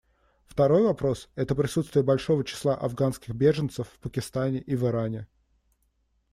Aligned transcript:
Второй 0.47 0.81
вопрос— 0.81 1.29
это 1.35 1.53
присутствие 1.53 2.01
большого 2.01 2.43
числа 2.43 2.73
афганских 2.75 3.35
беженцев 3.35 3.87
в 3.87 3.99
Пакистане 3.99 4.59
и 4.59 4.75
в 4.75 4.83
Иране. 4.87 5.27